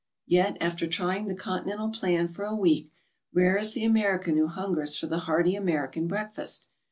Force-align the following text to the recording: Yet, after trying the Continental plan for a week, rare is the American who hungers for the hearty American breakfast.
Yet, 0.25 0.57
after 0.59 0.87
trying 0.87 1.27
the 1.27 1.35
Continental 1.35 1.89
plan 1.91 2.27
for 2.27 2.43
a 2.43 2.55
week, 2.55 2.91
rare 3.35 3.55
is 3.57 3.73
the 3.73 3.85
American 3.85 4.35
who 4.35 4.47
hungers 4.47 4.97
for 4.97 5.05
the 5.05 5.19
hearty 5.29 5.53
American 5.55 6.07
breakfast. 6.07 6.69